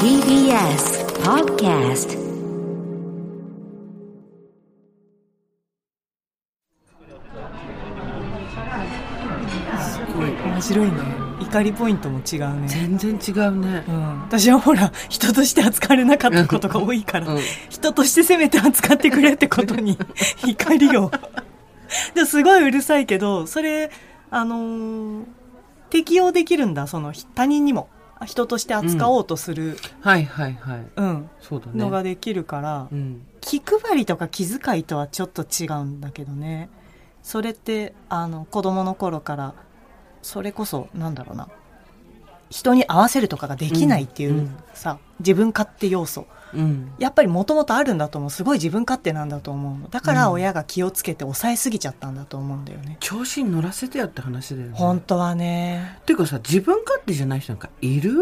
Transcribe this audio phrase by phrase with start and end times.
[0.00, 2.10] TBS Podcast
[9.78, 10.92] すごい面白いね。
[11.40, 12.68] 怒りポイントも違うね。
[12.68, 13.84] 全然違うね。
[13.88, 13.92] う。
[13.92, 17.40] ん、私はほら人として扱われなかったことが多いから、うん。
[17.68, 19.98] 人としてせめて扱ってくれってことに
[20.46, 21.10] 怒りを。
[22.14, 23.90] ですごいうるさいけどそれ
[24.30, 25.24] あのー
[25.90, 27.88] 適用できるんだその他人にも
[28.26, 30.86] 人として扱おうとする、はいはいはい。
[30.96, 31.72] うんそうだね。
[31.74, 33.26] のができるから、うん。
[33.40, 36.68] 気配りとか気遣いとはちょっと違うんだけどね
[37.22, 39.54] それってあの子供の頃から
[40.22, 41.48] それこそなんだろうな
[42.50, 46.26] 人に合わせるとかができないっていう、さ自分勝手要素。
[46.52, 46.92] うん。
[46.98, 48.30] やっぱりもともとあるんだと思う。
[48.30, 49.88] すごい自分勝手なんだと思うの。
[49.88, 50.32] だからうん。
[50.32, 54.74] 親が気をつけて抑えすぎちゃったんだと思うんだよね、調子に乗らせてよって話だよね。
[54.76, 58.16] 本当はね、っていうかさ、自分勝手じゃない人なんかいる？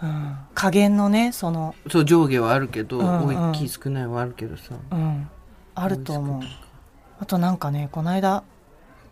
[0.00, 3.36] うん、加減のねそのそう、上下はあるけど、うんうん。
[3.50, 4.76] 多い気少ないはあるけどさ。
[4.92, 5.28] うん。
[5.74, 6.42] あると思う。
[7.18, 8.44] あとなんかねこの間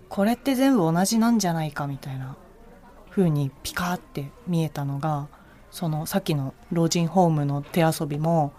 [0.08, 2.36] これって全部同じなんじゃないかみたいな
[3.16, 5.28] 風にピカーって見えたのが
[5.70, 8.52] そのさっきの老人ホームの手遊びも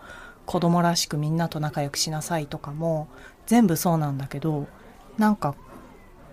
[0.48, 3.08] 子供らしくみんなと仲良くしなさいとかも
[3.46, 4.68] 全部そうなんだけど
[5.18, 5.54] なんか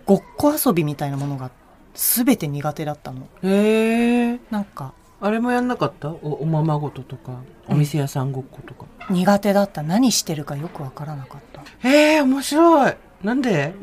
[0.05, 1.51] ごっこ遊びみたいなものが
[1.93, 3.27] 全て苦手だったの。
[3.43, 4.39] へえ。
[4.49, 6.09] なんかあれもやんなかった？
[6.09, 8.85] おおままごととか、お店屋さんごっことか。
[9.09, 9.81] 苦手だった。
[9.81, 11.63] 何してるかよくわからなかった。
[11.87, 12.93] へえ、面白い。
[13.23, 13.73] なんで？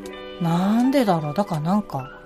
[0.40, 1.34] なんでだろう。
[1.34, 2.21] だからなんか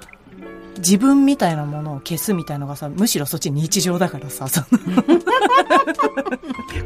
[0.78, 4.66] 自分みたいなものを消すみたいのがさむしろそっち日常だからさその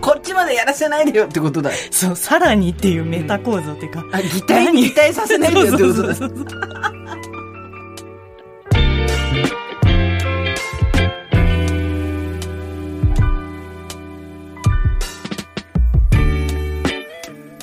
[0.00, 1.70] こっちまでやらせないでよってことだ。
[1.90, 6.14] そうさらにっていうメタ構造っていうか、あ、擬態に擬態させないでよってことだ。
[6.14, 6.46] そうそうそうそう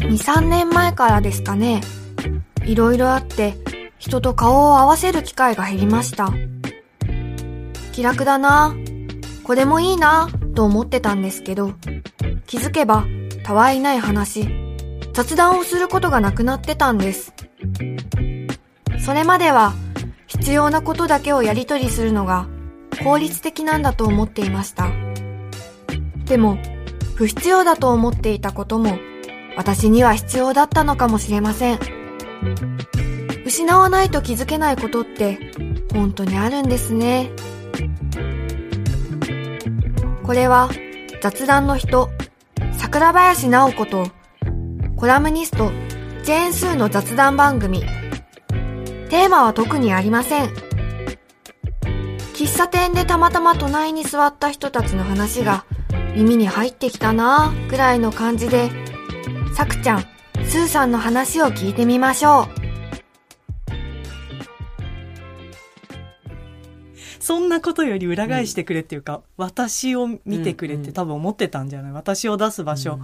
[0.08, 1.82] 2、3年前からですかね。
[2.66, 3.56] いろいろあって、
[3.98, 6.32] 人と顔を合わせる機会が減りました。
[7.94, 8.76] 気楽だな
[9.44, 11.74] これもいいなと思ってたんですけど、
[12.46, 13.06] 気づけば、
[13.44, 14.48] たわいない話、
[15.14, 17.34] 雑談をすることがなくなってたんです。
[19.00, 19.74] それまでは、
[20.28, 22.48] 必要なことだけをやり取りするのが
[23.04, 24.90] 効率的なんだと思っていました。
[26.26, 26.58] でも、
[27.16, 29.00] 不必要だと思っていたことも、
[29.56, 31.80] 私には必要だったのかもしれません。
[33.48, 35.40] 失わないと気づけないことって
[35.94, 37.32] 本当にあるんですね。
[40.22, 40.70] これは
[41.22, 42.10] 雑談の人、
[42.78, 44.08] 桜林直子と
[44.98, 45.72] コラムニスト、
[46.24, 47.86] ジェーンスーの雑談番組。
[49.10, 50.50] テーマは特にありません。
[52.34, 55.64] 喫茶店でたまたま隣に座った人たちの話が
[56.18, 58.70] 耳に入ってきたなぁぐらいの感じで、
[59.56, 60.02] さくちゃん、
[60.44, 62.57] スーさんの話を聞いてみましょう。
[67.28, 71.92] そんなことより裏返してくれっていうか、私を見てくれって多分思ってたんじゃない？
[71.92, 73.00] 私を出す場所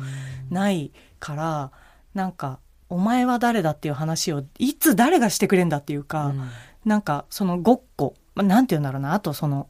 [0.50, 1.72] ないから、
[2.14, 6.34] なんかお前は誰だっていう話をいつ誰がしてくれんだっていうか、
[6.86, 9.68] なんかそのごっこ、まあ、なんて言うんだろうなあとその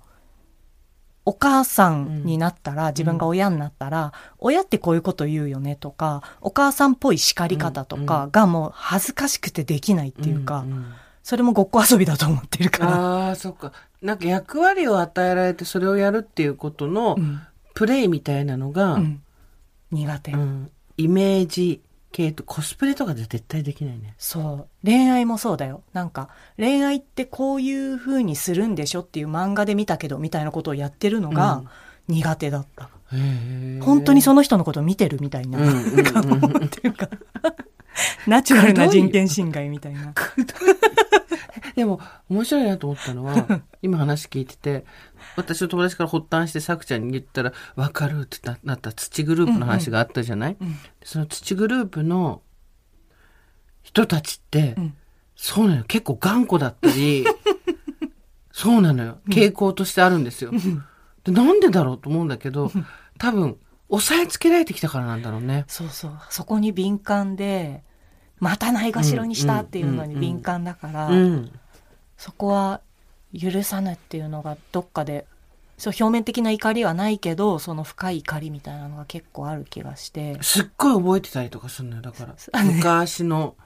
[1.25, 10.63] お母さんになったら、自分が親になったら、親ってこういうこと言うよねとかお母さんっぽい叱り方とかがもう恥ずかしくてできないっていうか、
[11.23, 12.95] それもごっこ遊びだと思ってるから。
[12.95, 13.71] ああ、そっか。
[14.01, 17.41] なんか役割を与えられてそれをやるっていうことのうん。
[17.73, 19.23] プレイみたいなのが、うん。
[19.91, 20.71] 苦手、うん。
[20.97, 24.13] イメージ系とコスプレとかで絶対できないね。
[24.17, 24.85] そう。
[24.85, 25.81] 恋愛もそうだよ。
[25.93, 31.63] なんか恋愛ってこういう風にするんでしょっていう漫画で見たけどみたいなことをやってるのが
[32.07, 32.89] 苦手だった、
[33.81, 37.09] 本当にその人のことを見てるみたいな、うんっていうか
[38.27, 40.13] ナチュラルな人権侵害みたいな
[41.75, 44.85] でも面白いなと思ったのは 今話聞いてて
[45.35, 50.75] 私の友達から発端してさくちゃんに言ったら「分かる」ってななった土グループの話があったじゃない、うん。
[51.03, 52.41] その土グループの
[53.81, 54.93] 人たちって、うん。
[55.35, 55.85] そうなのよ。
[55.87, 57.25] 結構頑固だったり
[58.51, 59.17] そうなのよ。
[59.27, 60.51] 傾向としてあるんですよ。
[61.23, 62.71] でなんでだろうと思うんだけど
[63.17, 63.57] 多分
[63.89, 65.65] 押さえつけられてきたからなんだろうね。
[65.67, 66.19] そうそう。
[66.29, 67.83] そこに敏感で
[68.39, 71.51] またないがしろにしたっていうのに敏感だから、うん
[72.23, 72.79] そこは
[73.37, 75.25] 許さぬっていうのがどっかで
[75.77, 80.41] そう表面的な怒りはないけどその深い怒りみたいなのが結構ある気がして。
[80.41, 82.63] すっごい覚えてたりとかするのよだから。
[82.63, 83.57] 昔の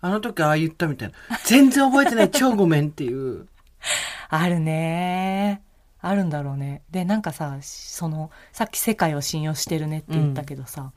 [0.00, 1.14] あの時ああ言ったみたいな。
[1.44, 3.48] 全然覚えてない超ごめんっていう。
[4.30, 5.60] あるね。
[6.00, 6.80] あるんだろうね。
[6.90, 10.90] でなんかさそのさっき世界を信用してるねって言ったけどさ、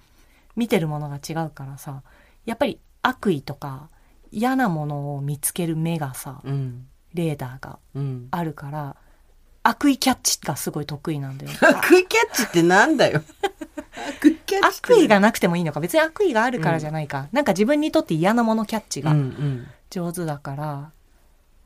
[0.55, 2.01] 見てるものが違うからさ
[2.45, 3.89] やっぱり悪意とか
[4.31, 8.27] 嫌なものを見つける目がさうんレーダーがうん。
[8.31, 8.95] あるから
[9.63, 11.51] 悪意キャッチがすごい得意なんだよ。
[11.61, 13.21] 悪意キャッチってなんだよ。
[14.19, 15.79] 悪意キャッチ悪意がなくてもいいのか。
[15.79, 19.67] 別に悪意があるからじゃないか、なんか自分にとって嫌なものキャッチうんがうん。
[19.89, 20.91] 上手だから、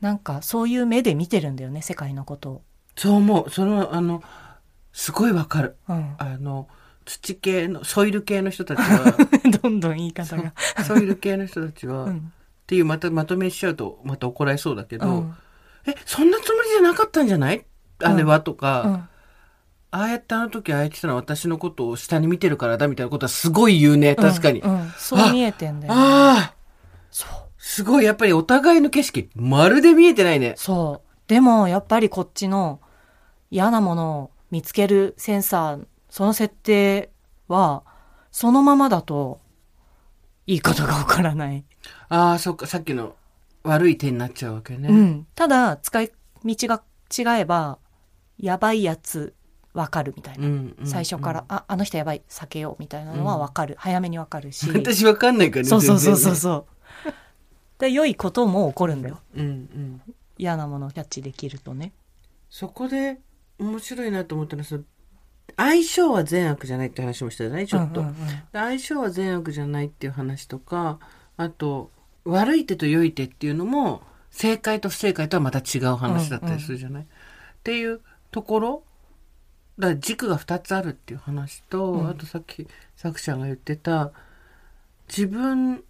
[0.02, 2.52] なんかそういう目で見てるんだよね世界のこと。
[2.52, 2.62] を。
[2.96, 3.50] そう思う。
[3.50, 4.24] そのあの
[4.92, 5.76] すごいわかる。
[5.88, 6.68] うん、あの
[7.06, 9.16] 土系のソイル系の人たちは。
[9.62, 10.54] どんどん言い方が。
[10.86, 12.34] ソイル系の人たちは、 っうん
[12.66, 15.36] ていうまたまとめしちゃうとまた怒られそうだけど、うん。
[15.86, 17.66] えそんなつもりじゃなかったんじゃない？
[18.02, 18.94] あれはとか、うん。
[18.94, 19.10] あ
[19.92, 24.64] あやってあの時ああやってたのは私のことを下に見てるからだみたいなことはすごい言うね確かに、
[24.98, 26.00] そう見えてんだよ、ね。
[26.00, 26.56] ああ
[27.12, 27.30] そう。
[27.58, 30.56] すごいやっぱりお互いの景色まるで見えてないね。
[30.58, 31.30] そう。
[31.30, 32.80] でもやっぱりこっちの
[33.52, 37.10] 嫌なものを見つけるセンサー、その設定
[37.48, 37.84] は
[38.32, 39.40] そのままだと
[40.46, 41.64] いいことがわからない。
[42.10, 43.16] ああそっかさっきの
[43.64, 45.28] 悪い手になっちゃうわけね、うん。
[45.36, 46.12] ただ使い
[46.44, 46.84] 道が
[47.18, 47.78] 違えば
[48.38, 49.34] やばいやつ
[49.74, 50.46] わかるみたいな。
[50.46, 53.76] うんうん最初から、あ、あの人やばい、避けようみたいなのはわかる。
[53.80, 54.70] 早めにわかるし。
[54.70, 56.68] 私わかんないからねそうそうそうそう全そ
[57.08, 57.12] う。
[57.80, 59.20] で、良いことも起こるんだよ。
[59.36, 60.02] うんうん
[60.38, 61.94] 嫌なものをキャッチできるとね。
[62.50, 63.20] そこで
[63.60, 64.84] 面白いなと思ったのはその
[65.58, 68.28] 相性は善悪じゃないって話もしたじゃないちょっと、うんうんうん。
[68.28, 71.00] で相性は善悪じゃないっていう話とか
[71.38, 71.92] あと
[72.26, 74.02] 悪い手と良い手っていうのも
[74.32, 77.06] 正解と不正解とはまた違う話だったりするじゃない、っ
[77.64, 78.02] ていう
[78.32, 78.84] ところ
[79.78, 82.10] だから軸が2つあるっていう話と、うん。
[82.10, 84.12] あとさっき作者が言ってた
[85.08, 85.84] 自分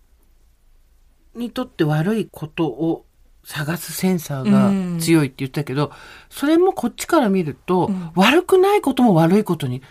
[1.36, 3.06] にとって悪いことを
[3.46, 5.92] 探すセンサーが強いって言ったけど、
[6.30, 8.12] それもこっちから見ると、うん。
[8.16, 9.82] 悪くないことも悪いことに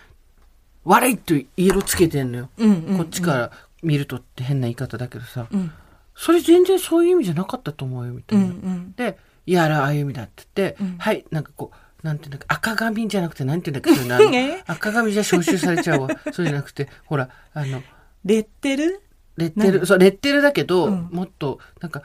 [0.84, 3.50] 悪いって色つけてんのよ、うんうんうんこっちから
[3.82, 5.70] 見るとって変な言い方だけどさ、うん。
[6.14, 8.48] それ全然そういう意味じゃなかったと思うよみたういな。
[8.48, 8.92] んうん。
[8.96, 10.96] で「いやあれああいう意味だ」って言って、うん。
[10.98, 16.08] はいなんかこうなんていうんだっけ赤髪じゃなくてなんていうんだっけ 赤髪じゃ招集されちゃうわ。
[16.32, 17.82] そうじゃなくてほらあの
[18.24, 19.00] レッテル？
[19.36, 21.08] レッテルそうレッテルだけど、うん。
[21.10, 22.02] もっとなんか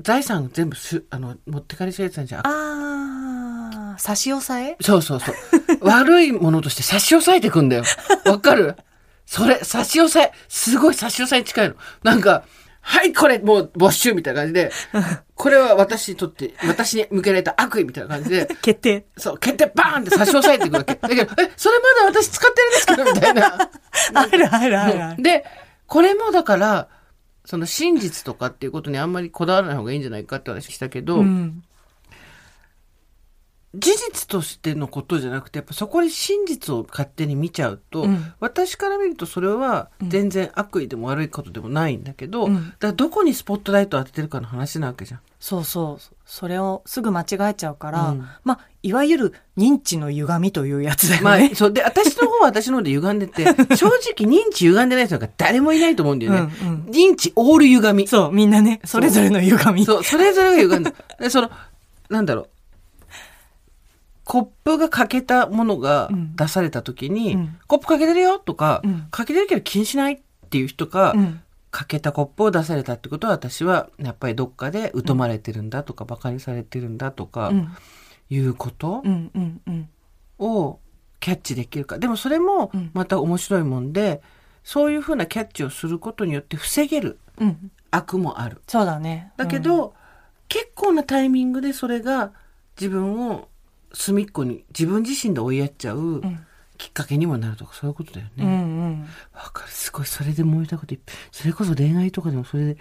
[0.00, 4.76] 財産全部すあの持ってかれちゃうやつなんじゃんあー差し押さえ？
[4.80, 5.34] そうそうそう。
[5.82, 7.84] 悪いものとして差し押さえてくんだよ。
[8.24, 8.76] わかる？
[9.26, 11.74] それ、差し押さえ、すごい差し押さえに近いの。
[12.02, 12.44] なんか、
[12.80, 14.72] はい、これもう没収みたいな感じで、
[15.34, 20.94] これは私にとって、私に向けられた悪意みたいな感じで、 決定そう、決定バーンって差し押さえていくわけ。
[20.94, 23.70] だけど、え、それまだ私使ってるんですけど、みたいな。
[24.14, 25.44] あるあるあるあるで、
[25.86, 26.88] これもだから、
[27.50, 31.64] その真実とかっていうことにあんまりこだわらない方がいいんじゃないかって話したけど、うん。
[33.74, 45.20] 事実としてのことじゃなくてやっぱそこに真実を勝手に見ちゃうと、うん私から見るとそれは全然悪意でも悪いことでもないんだけど、うんだからどこにスポットライトを当ててるかの話なわけじゃん。
[45.38, 53.44] そうそうそれをすぐ間違えちゃうから、うんまあいわゆる認知の歪みというやつだよまあね、、そうで私の方は私の方で歪んでて
[53.76, 56.38] 正直認知歪んでない人なんか誰もいないと思うんだよね。
[56.62, 58.06] うんうん認知オール歪み。
[58.08, 60.92] そうみんなねそれぞれの歪みそう、それぞれが歪んだ。
[61.18, 61.50] で、その、
[62.08, 62.48] なんだろう。
[64.24, 66.36] コップが欠けたものがうん。
[66.36, 67.58] 出された時に、うん。
[67.66, 69.06] コップ欠けてるよとか、うん。
[69.10, 71.40] 欠けてるけど気にしないっていう人が、うん。
[71.70, 77.68] 欠けたコップを出されたってことは私はやっぱりどっかで疎まれてるんだとか、馬鹿にされてるんだとか、うん。
[78.28, 79.88] いうことうんうんうん。
[80.38, 80.78] を
[81.18, 81.98] キャッチできるか。
[81.98, 82.90] でもそれもうん。
[82.94, 84.22] また面白いもんで、
[84.62, 87.70] そういうふうなキャッチをすることによって防げるうん。
[87.90, 88.62] 悪もある。
[88.66, 89.32] そうだね。
[89.36, 89.94] だけど、
[90.48, 92.32] 結構なタイミングでそれが
[92.78, 93.48] 自分を
[93.92, 96.46] 隅っこに自分自身で追いやっちゃううん
[96.78, 98.56] きっかけにもなるとかそういうことだようんうね。
[98.56, 99.00] ん
[99.34, 99.70] わ、かる。
[99.70, 100.06] すごい。
[100.06, 100.94] それで思いたこと
[101.30, 102.76] それこそ恋愛とかでもそれで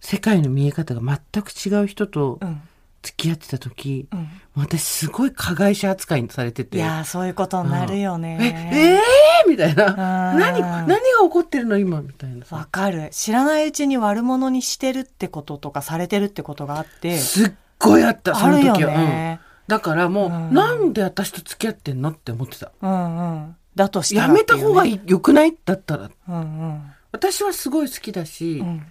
[0.00, 2.60] 世界の見え方が全く違う人とうん
[3.00, 6.78] 付き合ってた時、うん私すごい加害者扱いにされてて。
[6.78, 9.00] いやーそういうことになるよえ、ね、
[9.46, 9.86] えー、みたいな。
[9.86, 12.00] うん何、何が起こってるの今？
[12.02, 12.56] みたいなさ。
[12.56, 18.90] わかる知らないうちに悪者にしてるってこととかされてるってことがあってすっごいあった、そあるよの時は。
[18.98, 20.52] ね、うんだからもう、うん。
[20.52, 22.72] なんで私と付き合ってんのって思ってた。
[22.82, 23.56] うんうん。
[23.76, 25.56] だとしたらやめた方がい、いい良くない？
[25.64, 26.10] だったら。
[26.28, 26.40] うんう
[26.72, 26.82] ん。
[27.12, 28.86] 私はすごい好きだし、うん。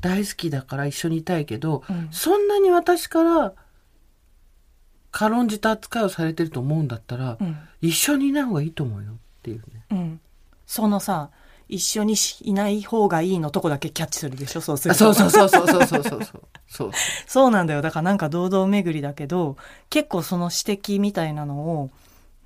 [0.00, 2.08] 大好きだから一緒にいたいけど、うん。
[2.10, 3.52] そんなに私から
[5.10, 7.58] 軽んじた扱いをされてると思うんだったら、うん。
[7.82, 9.84] 一緒にいない方がいいと思うよっていうね。
[9.90, 10.20] うん。
[10.66, 11.30] そのさ
[11.68, 16.90] 一緒にしいない方がいいのとこだけキャッチするでしょそうするあとそうそうそうそうそうそうそうそう。
[17.26, 17.50] そう。
[17.50, 17.82] なんだよ。
[17.82, 19.56] だからなんか堂々巡りだけど、
[19.90, 21.90] 結構その指摘みたいなのを、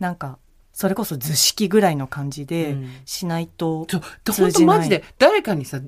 [0.00, 0.38] なんか、
[0.72, 4.00] それこそ図式ぐらいの感じでうんしないと、通
[4.32, 5.80] じない本当マジで誰かにさ、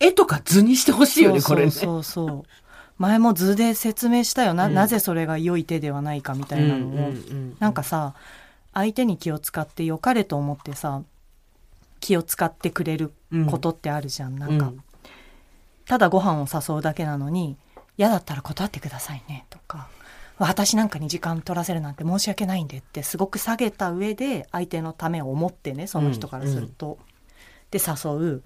[0.00, 1.70] 絵とか図にしてほしいよね、これね。
[1.70, 2.42] そうそう。
[2.96, 8.14] 前も図で説明したよな、うんなぜそれが良い手ではないかみたいなのを、うんうんうんなんかさ
[8.72, 11.02] 相手に気を使って良かれと思ってさ
[12.00, 13.12] 気を使ってくれる
[13.48, 14.80] ことってあるじゃん、なんか、うん
[15.86, 17.56] ただご飯を誘うだけなのに
[17.96, 19.46] 嫌だったら断ってくださいね。
[19.50, 19.88] とか
[20.38, 26.98] 私なんかに時間取らせるなんて申し訳ないんでってすごく下げた上で相手のためを思ってねその人からすると。
[27.70, 28.42] で誘う。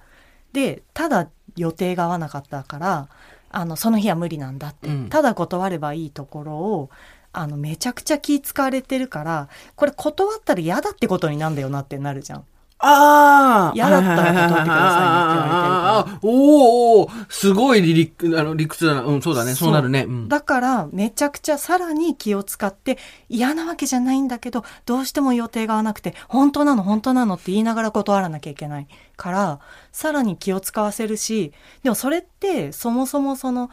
[0.53, 3.09] でただ予定が合わなかったから
[3.51, 5.09] あのその日は無理なんだって、うん。
[5.09, 6.91] ただ断ればいいところを
[7.33, 12.45] あのめちゃくちゃ気使われてるからこれ断ったら嫌だってことになんだよなってなるじゃん。
[12.81, 19.03] ああ嫌だったら断ってくださいねって言われてるからおーおーすごい理あの理屈だな。
[19.03, 19.55] うん、そうだね。
[19.55, 20.05] そうなるね。
[20.09, 29.61] うんだからめちゃくちゃさらに気を使って嫌なわけじゃないんだけどどうしても予定が合わなくて本当なの本当なのって言いながら断らなきゃいけないから
[29.93, 33.71] さらに気を使わせるしでもそれってそもそもその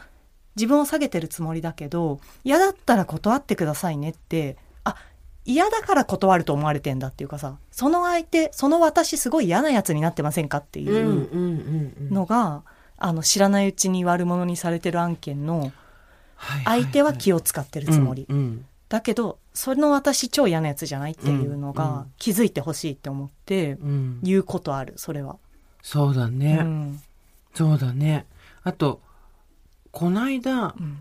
[0.56, 4.65] 自分を下げてるつもりだけど嫌だったら断ってくださいねってあ
[5.46, 12.12] 嫌だから断ると思われてんだっていうかさその相手その私すごい嫌なやつになってませんかっていう。
[12.12, 12.62] のが、
[12.98, 15.72] あの知らないうちに悪者にされてる案件の
[16.34, 18.26] はい相手は気を使ってるつもり、
[18.88, 22.12] だけどその私超嫌なやつじゃないっていうのがん。
[22.18, 24.20] 気づいてほしいって思ってうん。
[24.22, 25.36] 言うことあるそれは、
[25.82, 26.58] そうだね。
[26.60, 27.00] うん。
[27.54, 28.26] そうだね。
[28.62, 29.00] あと、
[29.92, 30.98] こないだうん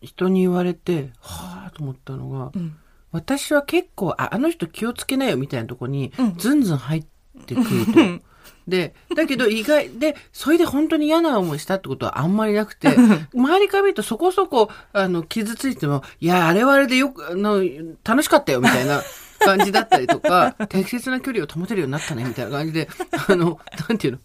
[0.00, 2.76] 人に言われて、はあと思ったのが、うん。
[3.12, 7.04] 私は結構、ああの人気をつけなよみたいなとこにうん、ずんずん入っ
[7.46, 8.30] てくると。
[8.68, 12.88] で、だけど意外で、それで本当に嫌な思いしたってことはあんまりなくて、
[13.34, 17.62] 周りから見るとそこそこ、あの、傷ついても、いや、あれはあれでよく、あの、
[18.04, 19.02] 楽しかったよみたいな
[19.40, 22.88] 感じだったりとか、適切な距離を保てるようになったねみたいな感じで、
[23.28, 24.18] あの、なんていうの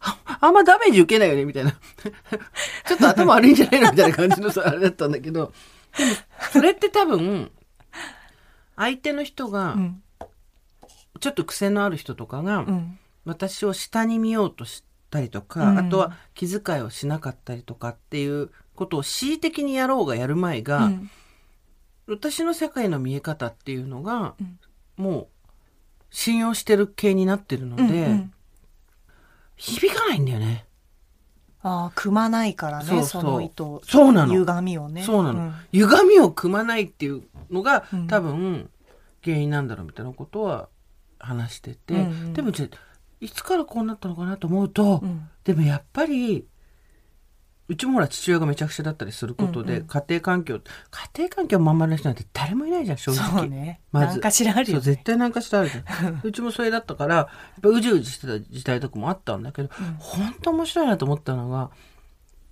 [0.00, 1.72] あ あんまダメージ受けないよねみたいな。
[2.86, 5.52] ちょっと頭悪いんじゃないのみたいな感じのさ、あれだったんだけど、
[5.96, 6.12] でも、
[6.52, 7.50] それって多分、
[8.76, 10.02] 相手の人がう、ん。
[11.20, 12.98] ちょっと癖のある人とかが、うん。
[13.24, 15.78] 私を下に見ようとしたりとか、うん。
[15.78, 21.10] あとは気遣いをしなかったりとかっていうことを恣意的にやろうがやる前が、うん。
[22.08, 24.58] 私の世界の見え方っていうのが、うん。
[24.96, 25.28] もう
[26.10, 28.32] 信用してる系になってるので、うんうん
[29.62, 30.66] 響かないんだよね。
[31.62, 33.22] ああ組まないからねそうそう。
[33.22, 34.34] その糸そうなの。
[34.34, 35.04] 歪みをね。
[35.04, 35.54] そうなの、ん。
[35.70, 38.06] 歪みを組まないっていうのが、うん。
[38.08, 38.68] 多分
[39.22, 40.68] 原因なんだろうみたいなことは
[41.20, 42.32] 話してて、うんうん。
[42.32, 42.76] でもじゃあ
[43.20, 45.28] いつからこうなったのかなと思うと、うん。
[45.44, 46.44] でもやっぱり
[47.68, 49.86] うちもほら父親がめちゃくちゃだったりすることで、うんうん。
[49.86, 53.40] 家庭環境家庭環境まんまの人なんて誰もいないじゃん正直。
[53.40, 53.80] そうね。
[53.92, 54.06] まず。
[54.06, 54.82] 何かしらあるよね。
[54.82, 56.20] 絶対なんかしらあるじゃん。
[56.24, 57.26] うちもそれだったからやっ
[57.62, 61.70] ぱうじうじしてた時代とかもあったんだけど、本当面白いなと思ったのが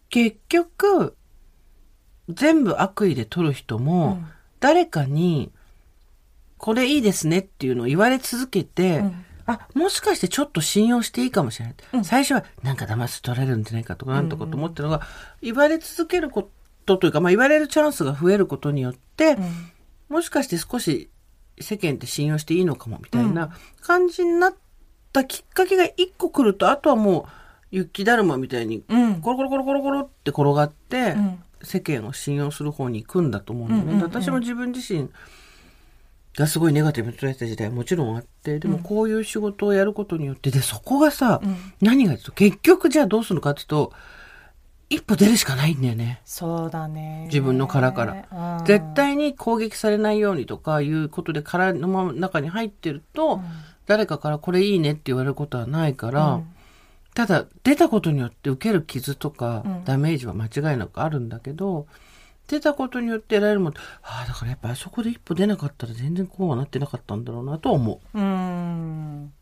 [0.08, 1.16] 結局
[2.28, 4.26] 全部悪意で取る人も、うん。
[4.60, 5.50] 誰かに
[6.58, 12.04] これいいですねっていうのを言われ続けて、うんあもしかしてちょっと信用していいかもしれない、うん。
[12.04, 15.02] 最初はなんか騙し取られるんじゃないかとかなんとかと思ってるのが、
[15.42, 16.50] 言われ続けるこ
[16.86, 20.16] とというか、まあ、言われるチャンスが増えることによって、うん。
[20.16, 21.10] もしかして少し
[21.60, 24.54] 世間って信用していいのかもみたいな感じになっ
[25.12, 27.24] たきっかけが一個来るとあとはもう
[27.70, 29.20] 雪だるまみたいにうん。
[29.20, 31.42] コロコロコロコロコロって転がって、うん。
[31.62, 34.02] 世間を信用する方に行くんだと思うんだよね。
[34.02, 35.10] 私も自分自身
[36.36, 41.56] がすごいネガティブに捉えてた時代はもちろんあって、でもこういう仕事をやることによって、で、そこがさ、うん。
[41.80, 43.92] 何がと結局じゃあどうするのかっていうと、
[44.88, 46.20] 一歩出るしかないんだよね。
[46.24, 47.24] そうだね。
[47.26, 48.58] 自分の殻から。
[48.58, 48.64] うん。
[48.64, 53.42] 絶対に攻撃されないようにとかいうことで殻のまま中に入ってると、うん。
[53.86, 56.46] 誰かからこれいいねって言われることはないから、うん。
[57.14, 59.84] ただ出たことによって受ける傷とかうん。
[59.84, 61.86] ダメージは間違いなくあるんだけど、
[62.50, 68.18] 出たことによって得られるもんああだからやっぱあそこで一歩出なかったら全然こうはなってなかったんだろうなとは思う。
[68.18, 69.32] うん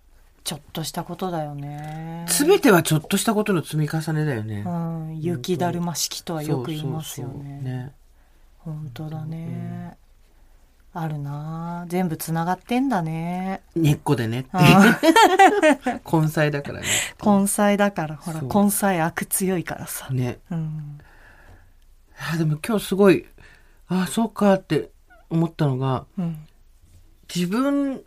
[0.44, 4.64] ちょっとしたことだよね全てはちょっとしたことの積み重ねだよね。
[4.66, 7.60] うん、雪だるま式とはよく言いますよそうそうそうね。
[7.62, 7.92] ね
[8.58, 9.96] 本当だね。
[10.92, 13.62] あるなあ全部つながってんだね。
[13.76, 16.86] 根っこでねってうん 根菜だからね。
[17.24, 20.08] 根菜だから、ほら、根菜悪強いからさ。
[20.10, 20.38] ね。
[20.50, 20.98] うん。
[22.32, 23.26] あでも今日すごい、
[23.88, 24.90] ああ、そうかって
[25.30, 26.46] 思ったのが、うん。
[27.34, 28.02] 自分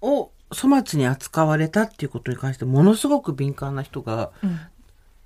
[0.00, 4.58] を粗末に扱われたっていうことに関してものすごく敏感な人がうん。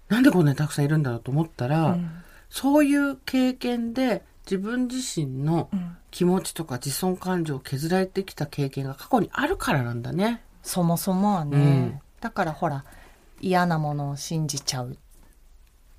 [0.09, 2.11] なんでこんなにたくさんいるんだろうと思ったら、うん
[2.50, 10.42] そういう経験で自分自身のうん気持ちとか自尊感情を削られてきた経験が過去にあるからなんだね。
[10.62, 12.87] そもそもはね、うんだからほら
[13.42, 14.97] 嫌なものを信じちゃう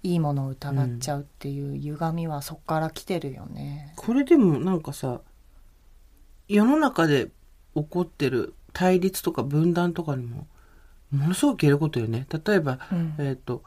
[0.04, 3.94] いいものを疑っちゃうっていう歪みはそこから来てるよね。
[3.98, 5.22] これでもなんかさ
[6.48, 7.30] 世の中で
[7.76, 10.48] 起こってる対立とか分断とかにも
[11.12, 12.28] ものすごく言えることよね。
[12.46, 13.64] 例えば、うんえっ、と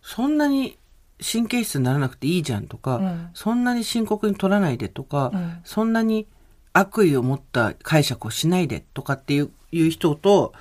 [0.00, 0.78] そんなに
[1.20, 6.26] 神経質にならなくていいじゃんとか、うんそんなに深刻に取らないでとか、うんそんなに
[6.72, 10.52] 悪意を持った解釈をしないでとかっていういう人と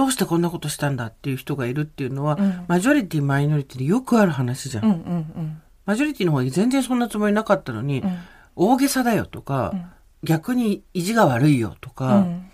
[0.00, 2.64] どうしてこんなことしたんだっていう人がいるっていうのは、うん。
[2.68, 4.84] マジョリティマイノリティでよくある話じゃん。
[4.84, 8.18] うんうんマジョリティの方が全然そんなつもりなかったのに、うん。
[8.56, 9.84] 大げさだよとか、うん。
[10.22, 12.50] 逆に意地が悪いよとうか、ん。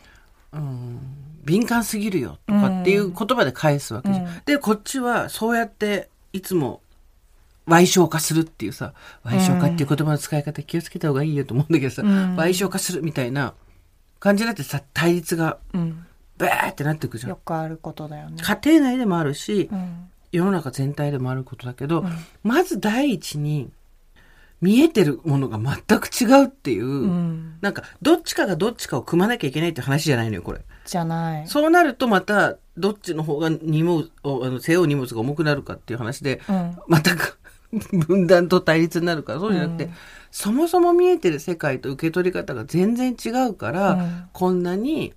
[0.55, 0.99] うん
[1.45, 4.27] 敏感すぎるよとかっていう言葉で返すわけじゃん。
[4.27, 4.33] うん。
[4.45, 6.81] で、こっちはそうやっていつも
[7.69, 8.93] 賠償化するっていうさ、
[9.25, 12.37] 賠償化っていう言葉の使い方気をつけた方がいいよと思うんだけどさ、うん。
[12.37, 13.55] 賠償化するみたいな
[14.19, 15.59] 感じになってさ、対立が
[16.41, 17.31] うんバーってなってくじゃん。
[17.31, 18.43] よくあることだよね。
[18.43, 20.11] 家庭内でもあるし、うん。
[20.33, 22.11] 世の中全体でもあることだけど、ん。
[22.43, 23.71] まず第一に
[24.61, 27.57] 見えてるものが全く違うっていう、うん。
[27.61, 30.61] なんかどっちかがどっちかを組まなきゃいけないって話じゃないのよこれ。
[30.85, 31.49] じゃない。
[31.49, 36.77] そうなるとまたどっちの方が荷物をあの背負う荷物が重くなるかっていう話で、うん。
[36.87, 37.13] また
[38.07, 39.91] 分断と対立になるからそうじゃなくて、うん。
[40.31, 44.29] そもそも見えてる世界と受け取り方が全然違うから、うん。
[44.33, 45.15] こんなに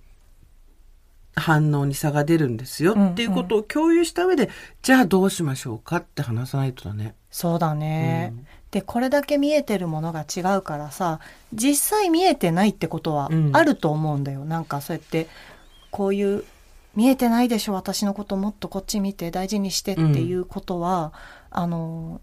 [1.36, 4.50] 反応に差が出るんですよっていうことを共有した上で、
[4.82, 7.14] じゃあどうしましょうかって話さないとだね。
[7.30, 8.32] そうだね。
[8.32, 8.46] うん。
[8.70, 11.18] でこれだけ見えてるものが違うからさ
[11.52, 13.50] 実際見えてないってことはうん。
[13.56, 15.28] あると思うんだよ、なんかそうやって
[15.90, 16.44] こういう
[16.94, 21.12] 見えてないでしょ私のこともっとこっち見て大事にしてっていうことは、
[21.50, 22.20] あの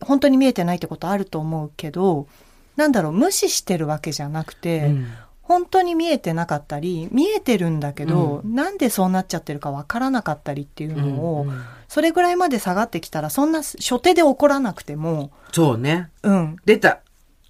[0.00, 2.26] 本当に見えてないってことあると思うけど
[2.76, 5.06] なんだろう無視してるわけじゃなくて、うん
[5.42, 11.62] 本当に見えてなかったり見えてるんだけど、なんでそうなっちゃってるかわからなかったりっていうのを、うんうん
[11.92, 16.08] それぐらいまで下がってきたらそんな初手で起こらなくてもそうね。
[16.22, 17.00] うん出た。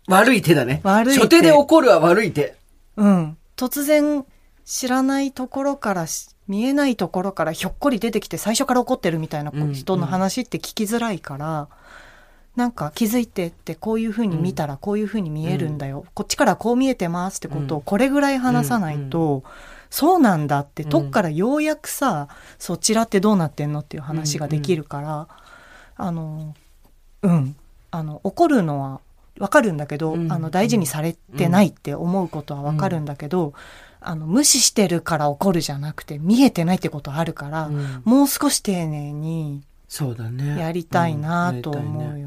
[0.08, 0.80] 悪い手だね。
[0.82, 2.56] 悪い手初手で起こるは悪い手。
[2.96, 4.24] うん突然
[4.64, 11.68] 知らないところからし見えないところからひょっこり出てきて最初から怒ってるみたいな人の話って聞きづらいから、
[12.56, 19.42] なんか気づいてってこういうふうに見たらこういうふうに見えるんだよ、こっちからこう見えてますってことをこれぐらい話さないと、
[19.92, 20.88] そうなんだって、うん。
[20.88, 25.28] とっからようやくさそちらってどうなってんのっていう話ができるから、
[25.96, 26.54] あの
[27.22, 27.56] うん。
[27.90, 29.00] あの怒るのは
[29.38, 30.32] わかるんだけど、うん。
[30.32, 33.52] あの大事にされてないって思うことはわかるんだけど、
[34.00, 38.02] あの無視してるから怒るじゃなくて見えてないってことあるから、うん。
[38.04, 40.58] もう少し丁寧にそうだね。
[40.58, 42.21] やりたいなと思うよね。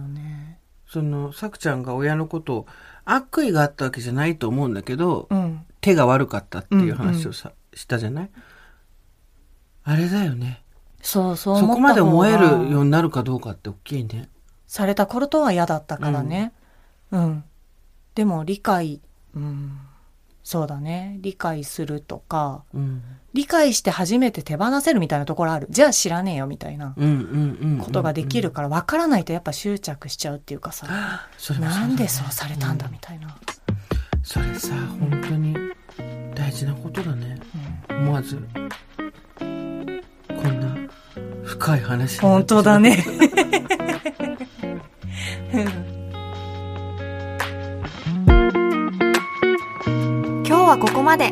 [0.87, 2.67] その、さくちゃんが親のことを
[3.05, 8.29] 悪意があったわけじゃないと思うんだけど、うん、手が悪かったっていう話をさ、したじゃない？
[9.83, 10.63] あれだよね。
[11.01, 14.29] そうそうそこまで思えるよがうになるかどうかって大きいね。
[14.65, 16.51] された頃とは嫌だったからね。
[17.11, 17.43] うん。
[18.15, 19.01] でも理解、
[19.35, 19.77] うん、
[20.45, 21.17] そうだね。
[21.21, 23.01] 理解するとか、うん。
[23.33, 25.65] 理解して初めて手放せるみたいなところある。
[25.71, 27.15] じゃあ知らねえよみたいなうんうんう
[27.67, 27.79] んうん。
[27.79, 30.89] ことができるから、分からないとやっぱ執着しちゃうっていうかさ、う
[31.55, 33.35] だねなんでそうされたんだみたいな。
[34.21, 35.55] それさ、本当に
[36.35, 37.39] 大事なことだね。
[37.89, 38.37] 思わず、
[39.39, 40.75] こんな
[41.43, 43.03] 深い話本当だね。
[45.51, 45.84] 今 日
[50.75, 51.31] はここまで。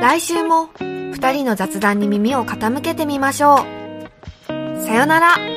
[0.00, 4.84] 来週も2人の雑談に耳を傾けてみましょう。
[4.84, 5.51] さよなら。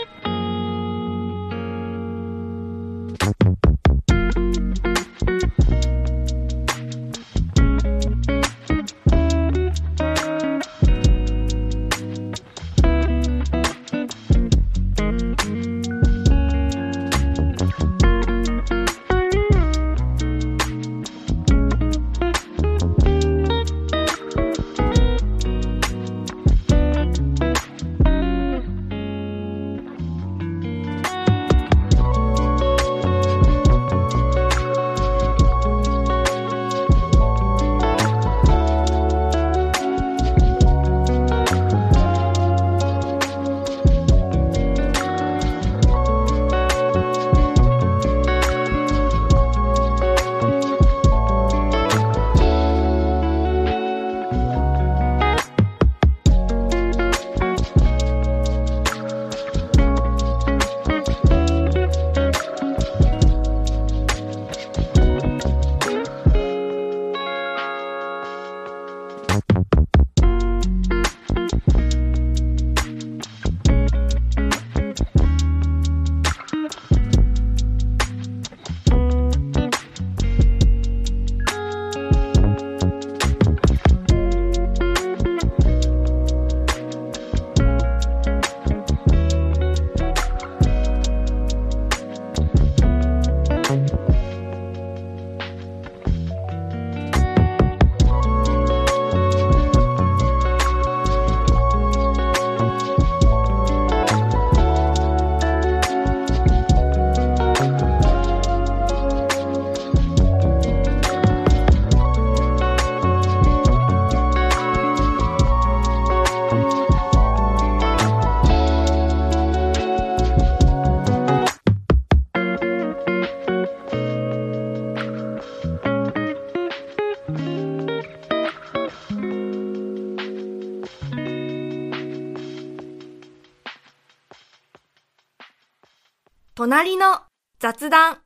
[136.76, 137.22] 隣の
[137.58, 138.25] 雑談。